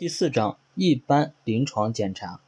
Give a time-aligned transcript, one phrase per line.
[0.00, 2.40] 第四章一般临床检查，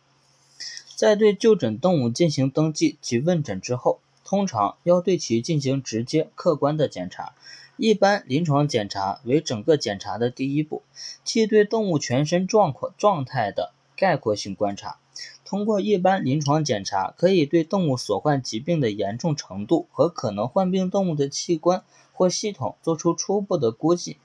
[0.97, 7.35] 在对就诊动物进行登记及问诊之后，通常要对其进行直接客观的检查。
[7.77, 10.81] 一般临床检查为整个检查的第一步，
[11.25, 14.97] 即对动物全身状况状态的概括性观察。
[15.45, 21.85] 通过一般临床检查，可以对动物所患疾病的严重程度和可能患病动物的器官
[22.15, 24.17] 或系统做出初步的估计。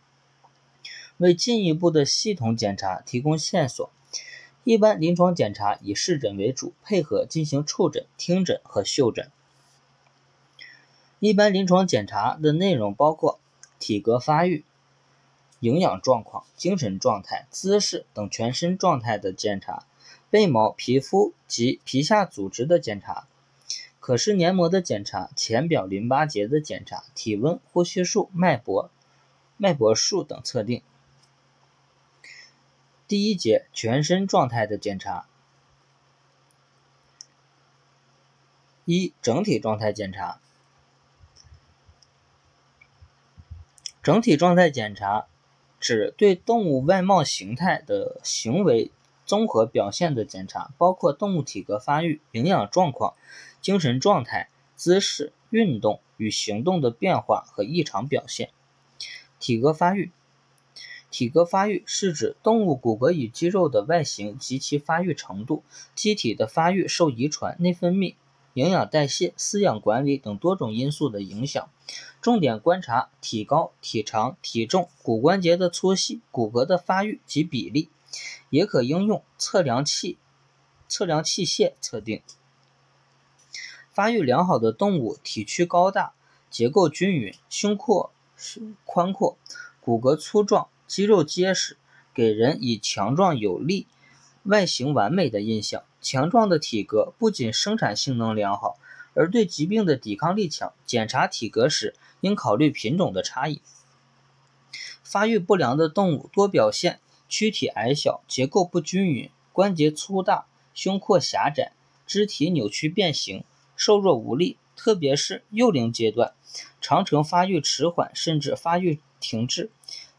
[1.18, 3.90] 为进一步的系统检查提供线索。
[4.64, 9.32] 一般临床检查以视诊为主，配合进行触诊、听诊和嗅诊。
[11.20, 13.40] 一般临床检查的内容包括
[13.80, 14.66] 体格发育、
[15.62, 19.86] 营养状况、精神状态、姿势等全身状态的检查，
[20.30, 23.28] 背毛、皮肤及皮下组织的检查，
[24.00, 28.92] 可视黏膜的检查，浅表淋巴结的检查，体温、呼吸数、脉搏、
[29.56, 30.84] 脉搏数等测定。
[33.08, 35.28] 第一节全身状态的检查。
[38.84, 40.40] 一、整体状态检查。
[44.04, 45.28] 整体状态检查
[45.80, 48.92] 指对动物外貌形态的行为
[49.26, 53.16] 综合表现的检查，包括动物体格发育、营养状况、
[53.62, 58.50] 精神状态、姿势、运动与行动的变化和异常表现。
[59.40, 60.12] 体格发育。
[61.10, 65.64] 体格发育是指动物骨骼与肌肉的外形及其发育程度。
[65.96, 68.16] 机体的发育受遗传、内分泌、
[68.54, 71.70] 营养代谢、饲养管理等多种因素的影响。
[72.22, 77.90] 重点观察体高、体长、体重、骨关节的粗细、骨骼的发育及比例，
[78.50, 80.18] 也可应用测量器、
[80.90, 82.22] 测量器械测定。
[83.94, 86.14] 发育良好的动物体躯高大，
[86.52, 88.12] 结构均匀，胸廓
[88.84, 89.38] 宽阔，
[89.80, 90.68] 骨骼粗壮。
[90.88, 91.78] 肌肉结实，
[92.14, 93.86] 给人以强壮有力、
[94.44, 95.84] 外形完美的印象。
[96.02, 98.80] 强壮的体格不仅生产性能良好，
[99.14, 100.74] 而对疾病的抵抗力强。
[100.86, 103.62] 检查体格时，应考虑品种的差异。
[105.04, 111.74] 发育不良的动物多表现躯体矮小、结构不均匀、关节粗大、胸廓狭窄、
[112.06, 113.44] 肢体扭曲变形、
[113.76, 116.34] 瘦弱无力，特别是幼龄阶段，
[116.80, 119.72] 常呈发育迟缓甚至发育停滞。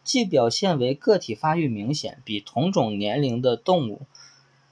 [0.09, 4.07] 既表现为个体发育明显比同种年龄的动物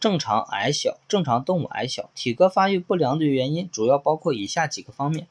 [0.00, 2.08] 正常矮小，正常动物矮小。
[2.14, 5.28] 体格发育不良的原因主要包括以下几个方面：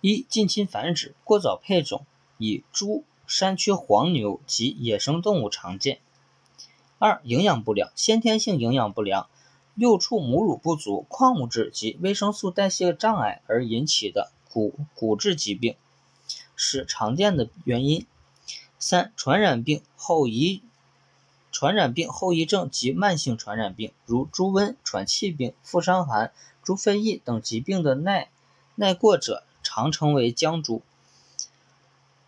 [0.00, 2.06] 一、近亲繁殖，过早配种，
[2.38, 5.96] 以猪、山区黄牛及野生动物常见；
[6.98, 9.28] 二、营养不良，先天性营养不良，
[9.74, 14.32] 幼畜母乳不足、矿物质及维生素代谢障碍而引起的。
[14.56, 15.76] 骨骨质疾病
[16.54, 18.06] 是常见的原因。
[18.78, 20.62] 三、传染病后遗
[21.52, 28.30] 传染病后遗症及慢性传染病，如猪瘟、喘气病、腹伤寒、猪肺疫等疾病的耐
[28.76, 30.80] 耐过者，常称为僵猪。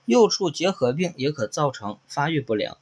[0.04, 2.76] 幼畜结核病也可造成发育不良。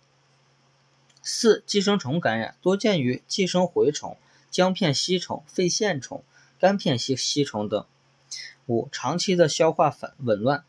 [1.23, 4.17] 四、寄生虫感染多见于寄生蛔虫、
[4.51, 6.25] 姜片吸虫、肺线虫、
[6.59, 7.87] 肝片吸吸虫等。
[8.67, 10.65] 五、长期的消化反紊乱，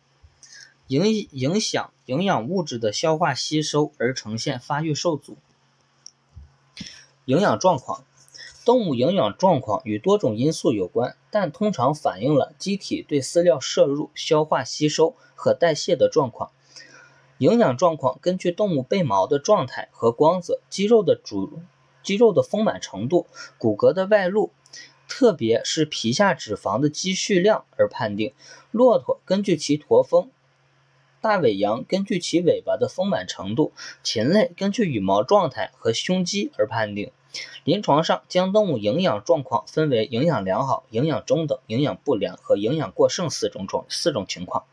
[0.88, 5.36] 影影响营养物质的消化吸收而呈现发育受阻。
[7.26, 8.04] 营养状况，
[8.64, 16.52] 动物营养状况与多种因素有关，但通常反映了机体对饲料摄入、消化吸收和代谢的状况。
[17.40, 21.60] 营养状况根据动物背毛的状态和光泽、肌肉的主
[22.04, 23.26] 肌肉的丰满程度、
[23.58, 24.52] 骨骼的外露。
[25.08, 28.34] 特别是皮下脂肪的积蓄量而判定。
[28.72, 30.30] 骆驼根据其驼峰，
[31.22, 33.72] 大尾羊根据其尾巴的丰满程度，
[34.04, 37.12] 禽类根据羽毛状态和胸肌而判定。
[37.64, 44.64] 临床上将动物营养状况分为营养良好、营养中等、营养不良和营养过剩四种种四种情况。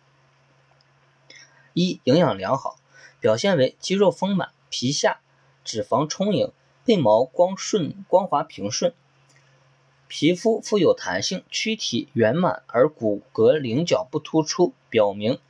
[1.74, 2.76] 一、营养良好，
[3.20, 5.20] 表现为肌肉丰满、皮下
[5.64, 6.52] 脂肪充盈、
[6.84, 8.94] 背毛光顺光滑平顺。
[10.16, 15.40] 皮肤富有弹性，躯体圆满而骨骼棱角不突出，表明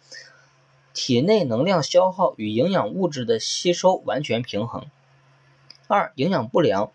[0.94, 4.86] 体内能量消耗与营养物质的吸收完全平衡。
[5.86, 6.90] 二、营养不良，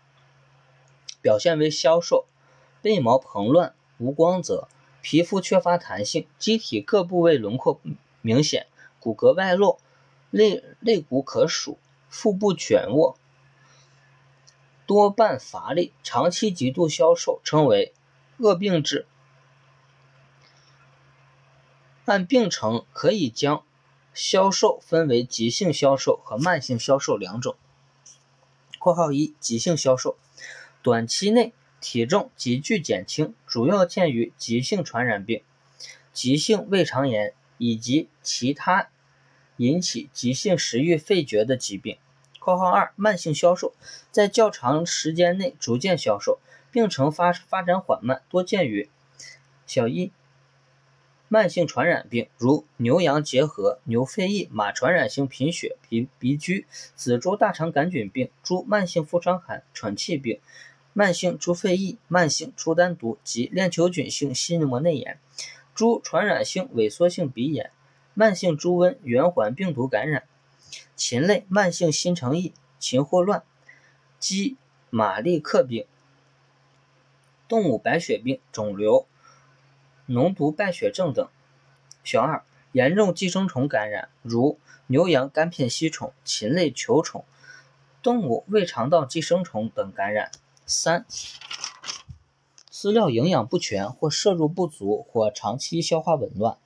[1.22, 2.24] 表现为消瘦，
[2.82, 4.66] 背毛蓬乱无光泽，
[5.00, 7.80] 皮肤缺乏弹性，机体各部位轮廓
[8.20, 8.66] 明显，
[8.98, 9.78] 骨骼外露，
[10.32, 11.78] 肋肋骨可数，
[12.08, 13.16] 腹部蜷卧。
[14.90, 17.94] 多半乏力，长期极度消瘦，称为
[18.38, 19.06] 恶病质。
[22.06, 23.64] 按病程可以将
[24.12, 27.54] 消瘦分为急性消瘦和慢性消瘦两种。
[28.80, 30.18] （括号一）急性消瘦，
[30.82, 35.44] 短期内体重急剧减轻，主要见于急性传染病、
[36.12, 38.90] 急性胃肠炎以及其他
[39.58, 41.96] 引起急性食欲废绝的疾病。
[42.40, 43.72] （括号二）慢性消瘦，
[44.10, 46.40] 在较长时间内逐渐消瘦，
[46.72, 48.90] 病程发发展缓慢，多见于
[49.66, 50.10] 小一。
[51.32, 56.64] 慢性传染病，如牛羊结核、牛肺疫、马传染性贫血、鼻鼻疽、
[56.96, 60.40] 仔猪大肠杆菌病、猪慢性腹伤寒、喘气病、
[60.92, 65.20] 慢性猪肺疫、慢性猪丹毒及链球菌性心膜内炎、
[65.72, 67.70] 猪传染性萎缩性鼻炎、
[68.12, 70.24] 慢性猪瘟圆环病毒感染、
[70.96, 73.42] 禽类慢性新城疫、禽霍乱、
[74.18, 74.56] 鸡
[74.90, 75.86] 马利克病、
[77.48, 79.06] 动物白血病、肿瘤。
[80.08, 81.28] 脓毒败血症等。
[82.02, 84.58] 小二，严重寄生虫感染，如
[84.88, 87.24] 牛羊肝片吸虫、禽类球虫、
[88.02, 90.32] 动物胃肠道寄生虫等感染。
[90.66, 91.06] 三，
[92.72, 96.58] 饲料营养不全或摄入不足或长期消化紊乱，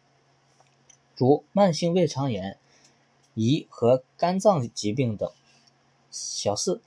[1.14, 2.58] 如慢性胃肠炎、
[3.34, 5.30] 胰和肝脏疾病等。
[6.10, 6.80] 小四，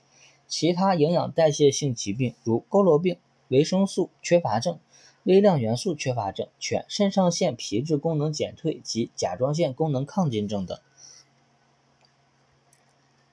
[0.46, 3.18] 其他营养代谢性疾病，如佝偻病、
[3.48, 4.78] 维生素缺乏症。
[5.24, 10.80] 微量元素缺乏症、犬肾上腺皮质功能减退及甲状腺功能亢进症等。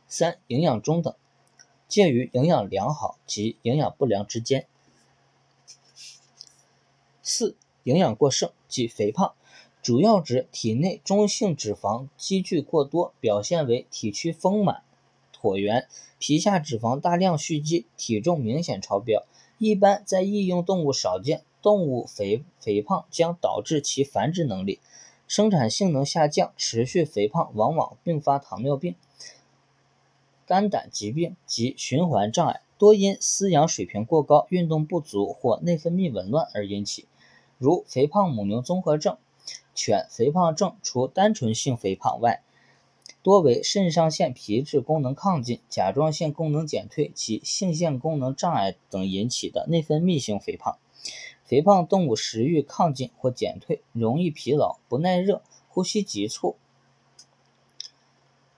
[0.10, 1.16] 三、营养中等，
[1.88, 4.68] 介于营养良好及营养不良之间。
[7.22, 9.34] 四、营养过剩及肥胖，
[9.86, 14.82] 主要指体内中性脂肪积聚过多，表现为体躯丰满、
[15.32, 15.88] 椭圆，
[16.18, 19.24] 皮下脂肪大量蓄积，体重明显超标，
[19.60, 21.44] 一般在异用动物少见。
[21.62, 24.80] 动物肥肥胖将导致其繁殖能力、
[25.28, 28.96] 生产性能下降，持续肥胖往往并发糖尿病、
[30.48, 37.06] 肝胆疾病及循环障碍，多因饲养水平过高、运动不足或内分泌紊乱而引起，
[37.60, 39.16] 如肥胖母牛综合症。
[39.76, 42.42] 犬肥胖症除单纯性肥胖外，
[43.22, 50.78] 多为肾上腺皮质功能亢进、甲状腺功能减退及性腺功能障碍等引起的内分泌性肥胖。
[51.44, 56.56] 肥胖动物食欲亢进或减退，容易疲劳、不耐热、呼吸急促、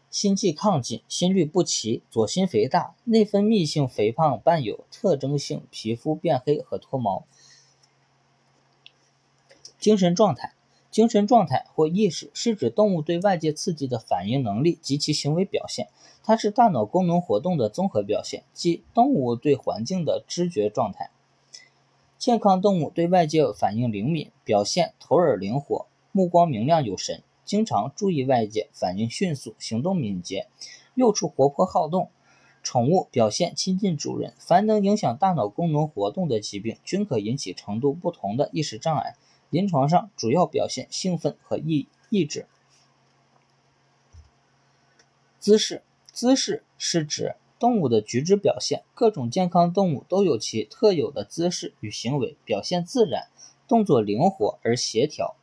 [0.09, 2.95] 心悸亢进、心律不齐、左心肥大。
[3.03, 7.25] 内分泌性肥胖伴有特征性皮肤变黑和脱毛。
[9.77, 10.53] 精神状态，
[10.97, 15.89] 精神状态或意识是指动物对外界刺激的反应能力及其行为表现，
[16.23, 21.11] 它是大脑功能活动的综合表现，即动物对环境的知觉状态。
[22.17, 30.47] 健康动物对外界反应灵敏，表现头耳灵活，目光明亮有神，经常注意外界，反应迅速，行动敏捷，
[30.95, 32.09] 幼畜活泼好动。
[32.63, 34.33] 宠物表现亲近主人。
[34.39, 39.15] 凡能影响大脑功能活动的疾病，均可引起程度不同的意识障碍。
[39.49, 42.47] 临床上主要表现兴奋和抑抑制。
[45.39, 47.35] 姿势，姿势是指。
[47.59, 53.29] 动物的举止表现，各种健康动物都有其特有的姿势与行为，表现自然，
[53.67, 55.35] 动作灵活而协调。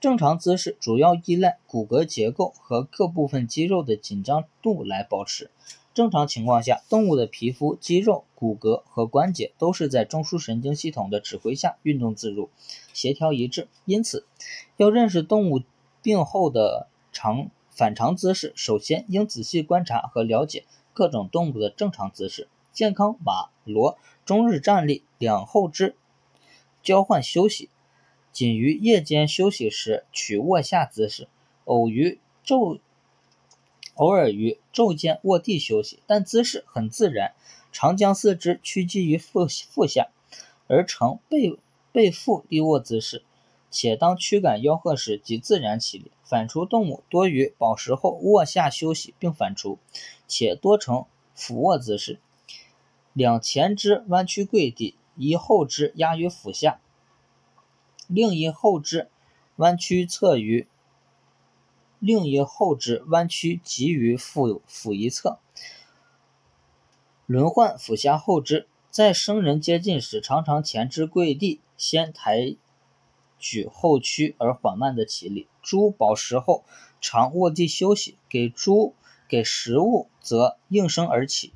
[0.00, 5.50] 正常姿势主要依赖骨骼结构和各部分肌肉的紧张度来保持。
[5.98, 12.50] 正常情况下，动物的皮肤、肌肉、骨骼和关节都是在中枢神经系统的指挥下运动自如、
[12.92, 13.66] 协调一致。
[13.84, 14.24] 因此，
[14.76, 15.60] 要认识动物
[16.00, 20.66] 病后的常反常姿势，首先应仔细观察和了解。
[20.94, 25.96] 各种动物的正常姿势：健康马、骡终日站立，两后肢
[26.80, 27.70] 交换休息，
[28.30, 31.26] 仅于夜间休息时取卧下姿势，
[31.64, 32.78] 偶于昼
[33.98, 37.34] 偶尔于昼间卧地休息，但姿势很自然，
[37.72, 40.08] 常将四肢屈膝于腹腹下，
[40.68, 41.58] 而呈背
[41.90, 43.24] 背腹立卧姿势。
[43.70, 46.10] 且当驱赶吆喝时，即自然起立。
[46.24, 49.78] 反刍动物多于饱食后卧下休息并反刍，
[50.26, 52.20] 且多呈俯卧姿势，
[53.12, 56.80] 两前肢弯曲跪地，一后肢压于腹下，
[58.06, 59.08] 另一后肢
[59.56, 60.68] 弯曲侧于
[61.98, 65.38] 另一后肢弯曲及于腹腹一侧，
[67.26, 68.66] 轮换腹下后肢。
[68.90, 72.56] 在生人接近时，常常前肢跪地，先抬。
[73.38, 75.46] 举后屈而缓慢的起立。
[75.62, 76.64] 猪饱食后
[77.00, 78.94] 常卧地休息，给猪
[79.28, 81.52] 给食物则应声而起。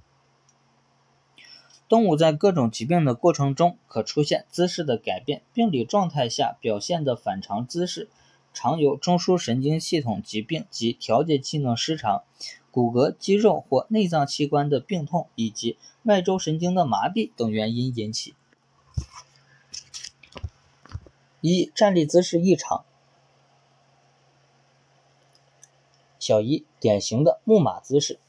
[1.88, 8.08] 动物在各种疾病的过程中可出现姿势的改变，病理状态下表现的反常姿势，
[8.52, 12.22] 常由中枢神经系统疾病及调节机能失常、
[12.70, 18.34] 骨骼、肌肉或内脏器官的病痛以及外周神经的麻痹等原因引起。
[21.40, 22.84] 一、站立姿势异常。
[26.20, 28.20] 小一、典型的木马姿势，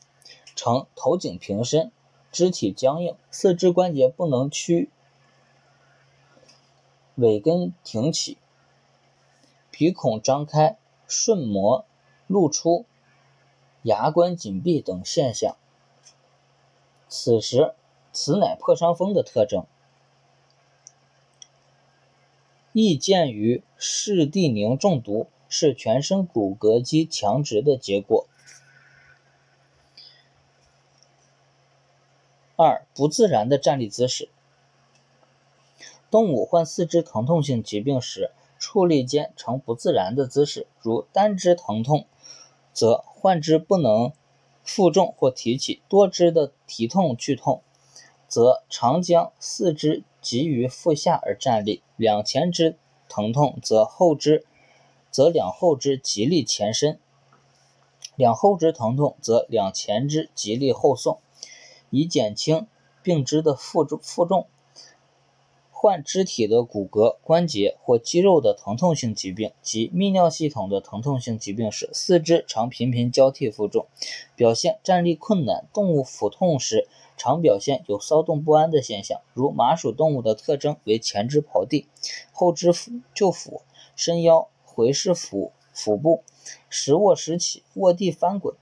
[0.55, 1.91] 呈头颈平伸，
[2.31, 4.89] 肢体僵硬，四肢关节不能屈，
[7.13, 8.39] 尾根挺起，
[9.75, 10.77] 鼻孔张开，
[11.07, 11.83] 瞬膜
[12.27, 12.85] 露出，
[13.81, 15.57] 牙关紧闭等现象。
[17.09, 17.73] 此时，
[18.11, 19.65] 此乃破伤风的特征。
[22.71, 28.27] 易见于视地宁中毒，是全身骨骼肌强直的结果。
[32.55, 34.29] 二、不自然的站立姿势。
[36.11, 38.31] 动物患四肢疼痛性疾病时，
[38.63, 42.05] 矗立间呈不自然的姿势，如单肢疼痛，
[42.71, 44.13] 则患肢不能
[44.63, 47.61] 负重或提起；多肢的提痛剧痛，
[48.29, 50.03] 则常将四肢。
[50.21, 52.77] 急于腹下而站立，两前肢
[53.09, 54.45] 疼痛，则后肢
[55.11, 56.93] 则两后肢极力前伸；
[58.15, 61.19] 两后肢疼痛，则两前肢极力后送，
[61.89, 62.67] 以减轻
[63.01, 64.47] 病肢的负重负重。
[65.83, 73.87] 患肢体的骨骼、关节或肌肉的疼痛性疾病及泌尿系统的疼痛性疾病时，四肢常频频交替负重，
[74.33, 75.67] 表现站立困难。
[75.73, 76.87] 动物腹痛时，
[77.17, 81.89] 常表现有骚动不安的现象，如麻属动物的特征为前肢刨地，
[82.31, 82.71] 后肢
[83.13, 83.63] 就俯，
[83.93, 86.23] 伸腰，回视腹腹部，
[86.69, 88.55] 时卧时起，卧地翻滚，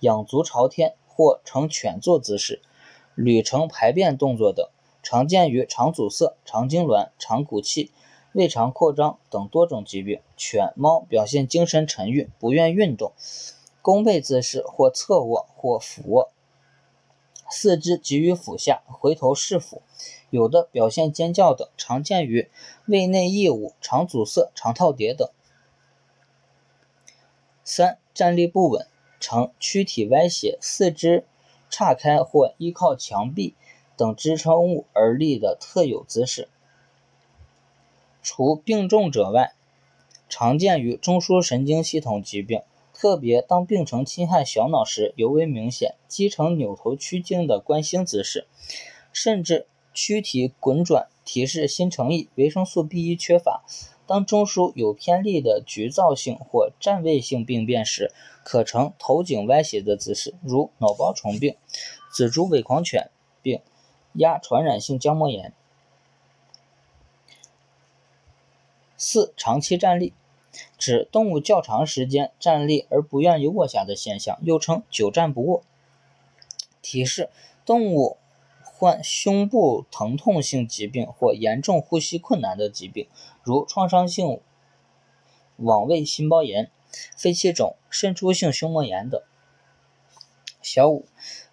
[0.00, 2.60] 仰足朝天或呈犬坐姿势，
[3.14, 4.68] 屡呈排便动作等。
[5.04, 7.92] 常见于肠阻塞、肠痉挛、肠鼓气、
[8.32, 10.22] 胃肠扩张等多种疾病。
[10.34, 13.12] 犬、猫表现精神沉郁，不愿运动，
[13.82, 16.30] 弓背姿势或侧卧或俯卧，
[17.50, 19.82] 四肢急于俯下，回头是腹，
[20.30, 21.68] 有的表现尖叫等。
[21.76, 22.50] 常见于
[22.86, 25.28] 胃内异物、肠阻塞、肠套叠等。
[27.62, 28.86] 三、站立不稳，
[29.20, 31.26] 呈躯体歪斜，四肢
[31.68, 33.54] 岔开或依靠墙壁。
[33.96, 36.48] 等支撑物而立的特有姿势，
[38.22, 39.52] 除病重者外，
[40.28, 45.94] 常见于中枢神经系统疾病，特别当病程侵害小脑时尤为明显。
[46.08, 48.46] 肌呈扭头曲颈的观星姿势，
[49.12, 53.64] 甚至躯体滚转，提示新陈异维生素 B 一缺乏。
[54.06, 58.12] 当中枢有偏立的局灶性或占位性病变时，
[58.44, 61.56] 可呈头颈歪斜的姿势，如脑包虫病、
[62.12, 63.10] 紫竹伪狂犬
[63.42, 63.60] 病。
[64.14, 65.52] 压传染性浆膜炎。
[68.96, 70.14] 四、长期站立，
[70.78, 75.62] 指动物较长时间站立而不愿意卧下的现象，又称久站不卧。
[76.80, 77.28] 提示：
[77.66, 78.16] 动物
[78.62, 83.08] 患胸部疼痛性疾病或严重呼吸困难的疾病，
[83.42, 84.40] 如创伤性
[85.56, 86.70] 网胃心包炎、
[87.16, 89.20] 肺气肿、渗出性胸膜炎等。
[90.62, 91.04] 小五。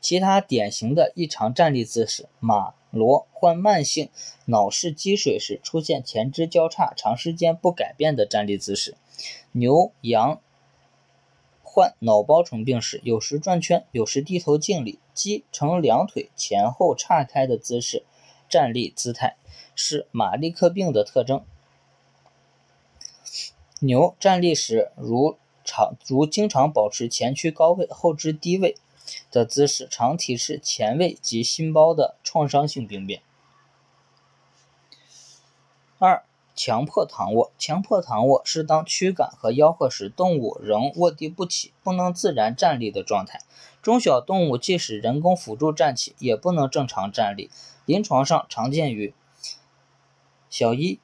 [0.02, 4.10] 其他典型的异常站立姿势：马、骡患慢性
[4.46, 8.96] 脑室积水时出现前肢交叉、长时间不改变的站立姿势；
[9.52, 10.42] 牛、羊
[11.64, 18.04] 患脑包虫病时有时转圈，有时低头敬礼；鸡呈两腿前后岔开的姿势
[18.50, 19.38] 站立姿态，
[19.76, 21.46] 是马利克病的特征。
[23.80, 28.76] 牛站立时如常如经常保持前屈高位，后肢低位。
[29.32, 33.24] 的姿势常提示前位及心包的创伤性病变。
[35.98, 36.24] 二、
[36.56, 37.52] 强迫躺卧。
[37.58, 43.40] 强迫躺卧是当躯干和吆喝时，动物仍卧地不起，不能自然站立的状态。
[43.82, 47.50] 中小动物即使人工辅助站起，也不能正常站立。
[47.86, 49.14] 临床上常见于
[50.50, 51.00] 小一。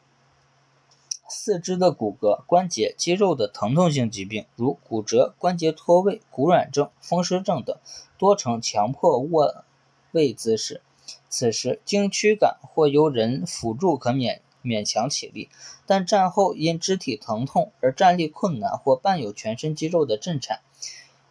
[1.29, 7.77] 四肢的骨骼、关节、肌肉的疼痛性疾病，如骨折、关节脱位、骨软症、风湿症等，
[8.17, 9.63] 多呈强迫卧
[10.11, 10.81] 位姿势。
[11.29, 15.49] 此时经驱赶或由人辅助可勉勉强起立，
[15.85, 20.61] 但战后因肢体疼痛而站立困难或伴有全身肌肉的震颤。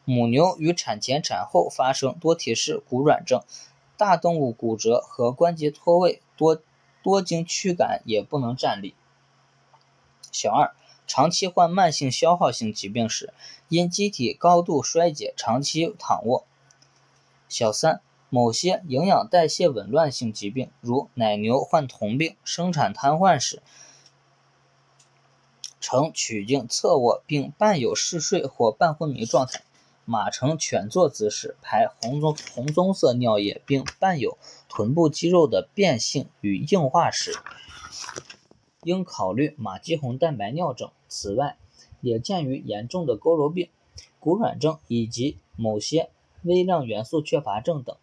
[0.04, 3.40] 母牛与产前产后发生多提示骨软症。
[3.96, 6.60] 大动物骨折和关节脱位多
[7.02, 8.94] 多经驱赶也不能站立。
[10.38, 10.76] 小二，
[11.06, 13.32] 长期患慢性消耗性疾病时，
[13.70, 16.44] 因机体高度衰竭，长期躺卧。
[17.48, 23.62] 小三，某些营养代谢紊乱性疾病，如奶牛患酮病、生产瘫痪时，
[25.80, 29.62] 呈曲颈侧卧并伴有嗜睡或半昏迷状态。
[30.04, 34.36] 马呈犬坐姿势，排红棕红棕色尿液，并伴有
[34.68, 37.34] 臀部肌肉的变性与硬化时，
[38.86, 40.92] 应考虑马基红蛋白尿症。
[41.08, 41.58] 此外，
[42.00, 43.68] 也见于严重的佝偻病、
[44.20, 46.08] 骨软症以及某些
[46.44, 47.96] 微量元素缺乏症等。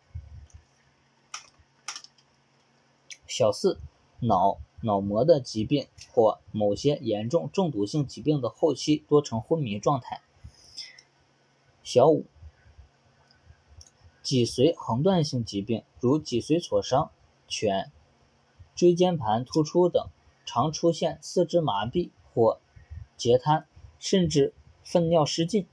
[3.26, 3.80] 小四，
[4.20, 10.22] 脑脑膜的疾病或某些严重中毒性疾病的后期多呈昏迷状态。
[11.82, 12.26] 小五，
[14.22, 17.10] 脊髓横断性疾病，如脊髓挫伤、
[17.48, 17.90] 犬
[18.76, 20.08] 椎间盘突出等，
[20.46, 22.60] 常出现四肢麻痹或
[23.18, 23.66] 截瘫，
[24.00, 25.66] 甚至粪尿失禁。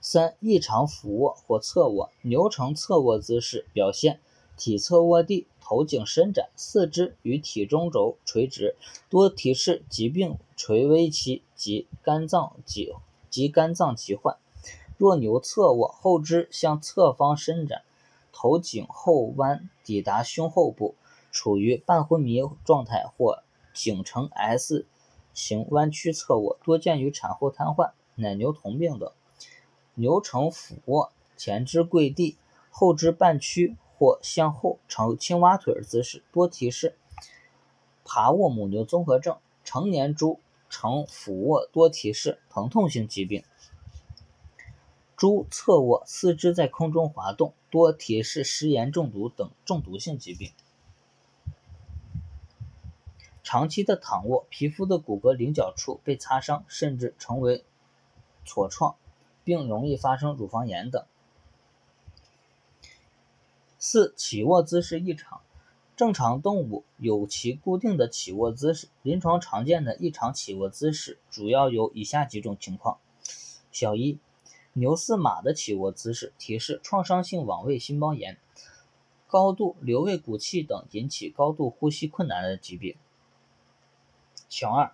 [0.00, 4.20] 三、异常俯卧或侧卧，牛呈侧卧姿势，表现
[4.56, 8.76] 体侧卧地，头颈伸展，四肢与体中轴垂直，
[9.10, 12.92] 多提示疾病垂危期及肝脏疾。
[13.30, 14.38] 及肝脏疾患。
[14.96, 17.82] 若牛侧卧，后肢向侧方伸展，
[18.32, 20.94] 头颈后弯抵达胸后部，
[21.30, 23.42] 处于半昏迷状态或
[23.72, 24.86] 颈呈 S
[25.34, 29.12] 型弯曲侧卧，多见于产后瘫痪、奶牛酮病等。
[29.94, 32.36] 牛呈俯卧，前肢跪地，
[32.70, 36.96] 后肢半屈或向后呈青蛙腿姿势，多提示
[38.04, 39.36] 爬卧母牛综合症。
[39.64, 40.40] 成年猪。
[40.70, 43.42] 呈俯卧多提示疼痛性疾病，
[45.16, 50.52] 猪侧卧四肢在空中滑动多提示食盐中毒等中毒性疾病。
[53.50, 57.64] 长期的躺卧，皮肤的骨骼棱角处被擦伤，甚至成为
[58.44, 58.94] 痤疮，
[59.42, 61.06] 并容易发生乳房炎等。
[63.78, 65.40] 四起卧姿势异常。
[65.96, 72.98] 正常动物有其固定的起卧姿势，临床常见的异常起卧姿势主要有以下几种情况：
[73.72, 74.18] 小一，
[74.74, 78.36] 牛似马的起卧姿势提示创伤性网胃心包炎、
[79.26, 82.94] 高度瘤胃鼓气等引起高度呼吸困难的疾病。
[84.48, 84.92] 小二，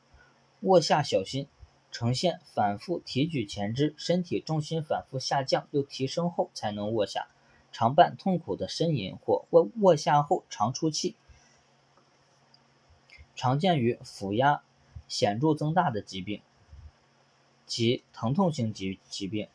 [0.60, 1.48] 卧下小心，
[1.90, 7.28] 呈现反复提举前肢，身体重心反复下降又提升后才能卧下。
[7.72, 11.16] 常伴痛苦的呻吟或卧卧下后常出气，
[13.34, 14.62] 常见于腹压
[15.08, 16.40] 显著增大的疾病
[17.66, 19.48] 及疼痛性疾疾病。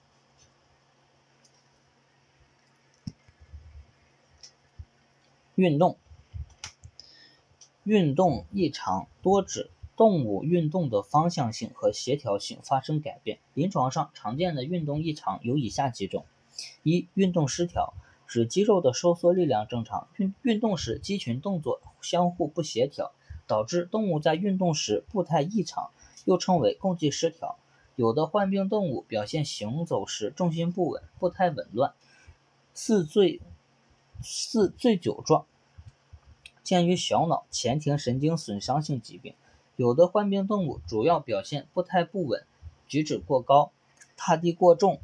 [5.55, 5.97] 运动
[7.83, 13.39] 运动异常多指动物运动的方向性和协调性发生改变。
[13.53, 16.23] 临床上常见的运动异常有以下几种：
[16.83, 17.93] 一、运动失调。
[18.25, 23.11] 指肌肉的收缩力量正常，运运动时肌群动作相互不协调，
[23.45, 25.91] 导致动物在运动时步态异常，
[26.23, 27.57] 又称为共济失调。
[27.97, 31.93] 有的患病动物表现行走时重心不稳，步态紊乱，
[32.73, 33.41] 似醉
[34.21, 35.45] 似醉酒状，
[36.63, 39.33] 见于小脑前庭神经损伤性疾病。
[39.79, 42.45] 有的患病动物主要表现步态不稳，
[42.89, 43.71] 举止过高，
[44.17, 44.99] 踏地过重。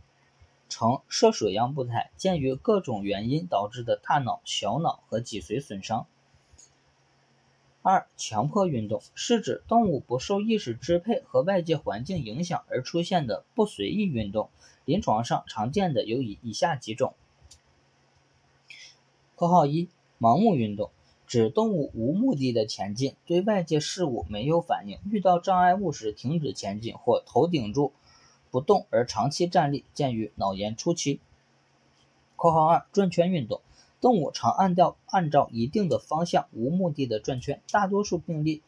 [0.68, 6.08] 呈涉水样步态，见于各种原因导致的大脑、小脑和脊髓损伤。
[7.84, 14.50] 二、强迫运动是指动物不受意识支配和外界环境影响而出现的不随意运动。
[14.84, 17.14] 临床上常见的有以以下几种。
[19.36, 19.88] 括号一、
[20.20, 20.92] 盲目运动
[21.28, 27.92] 指动物无目的的前进，对外界事物没有反应，遇到障碍物时停止前进或头顶住。
[28.52, 31.20] 不动而长期站立，见于脑炎初期。
[32.38, 33.60] 括号二转圈运动，
[34.00, 38.62] 动物常按照按照一定的方向无目的的转圈，大多数病例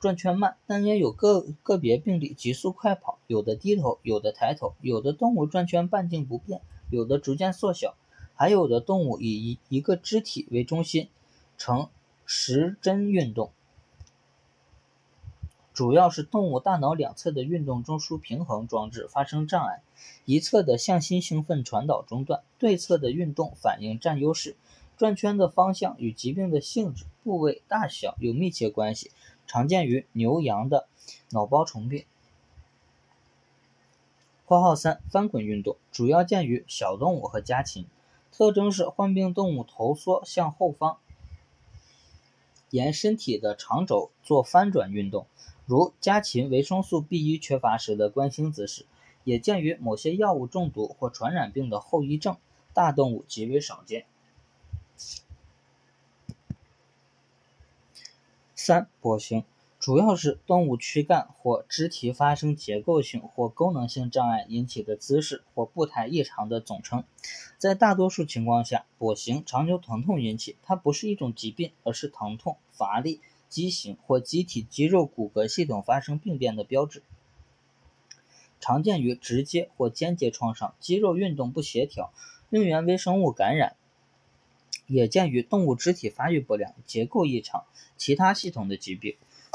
[0.00, 6.60] 转圈慢，但也有个个别病例急速快跑，有的低头，有的抬头，有的动物转圈半径不变，
[6.90, 7.94] 有的逐渐缩小，
[8.34, 11.08] 还有的动物以一一个肢体为中心，
[11.56, 11.88] 呈
[12.24, 13.50] 时针运动。
[15.72, 19.82] 主要是动物大脑两侧的运动中枢平衡装置发生障碍，
[20.24, 24.56] 一侧的向心兴奋传导中断，对侧的运动反应占优势。
[24.96, 29.10] 转圈的方向与疾病的性质、部位大小有密切关系，
[29.46, 30.88] 常见于牛羊的
[31.28, 32.06] 脑包虫病。
[34.46, 37.84] 括号三翻滚运动主要见于小动物和家禽，
[38.32, 40.96] 特征是患病动物头缩向后方，
[42.70, 45.26] 沿身体的长轴做翻转运动。
[45.66, 48.86] 如家禽维生素 B 一缺乏时的观星姿势，
[49.24, 52.36] 也见于某些药物中毒或传染病的后遗症，
[52.72, 54.06] 大动物极为少见。
[58.54, 59.44] 三跛行，
[59.86, 67.04] 主要是动物躯干或肢体发生结构性或功能性障碍引起的姿势或步态异常的总称。
[67.56, 77.04] 在大多数情况下，跛行长久疼痛引起，它不是一种疾病，而是疼痛、乏力、畸形或机体肌肉骨骼系统发生病变的标志。
[78.58, 82.12] 常见于直接或间接创伤、肌肉运动不协调、
[82.50, 83.76] 病原微生物感染，
[84.88, 87.62] 也见于动物肢体发育不良、结构异常、
[87.96, 89.14] 其他系统的疾病。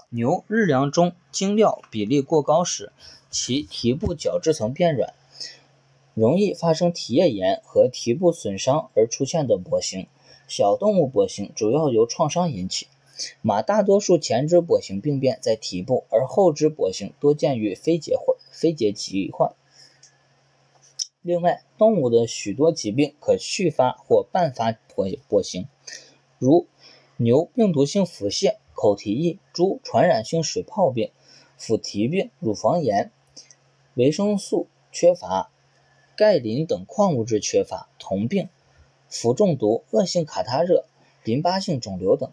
[0.09, 2.91] 牛日粮中精料比例过高时，
[3.29, 5.13] 其蹄部角质层变软，
[6.13, 10.07] 容易发生蹄叶炎和蹄部损伤而出现的跛行。
[10.47, 12.87] 小动物跛行主要由创伤引起。
[13.41, 19.53] 马大多数前肢跛行病变在蹄部，而后肢跛行多见于非结患、非节疾患。
[21.21, 25.67] 另外，动物的许多疾病可续发或伴发跛跛行，
[26.39, 26.65] 如
[27.17, 28.55] 牛病毒性腹泻。
[28.81, 31.11] 口蹄疫、猪传染性水泡病、
[31.55, 33.11] 腐蹄病、乳房炎、
[33.93, 35.51] 维生素缺乏、
[36.15, 38.49] 钙磷等矿物质缺乏、铜病、
[39.07, 40.87] 氟中毒、恶性卡他热、
[41.23, 42.31] 淋巴性肿瘤等。